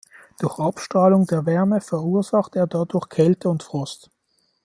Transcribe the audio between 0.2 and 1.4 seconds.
Durch Abstrahlung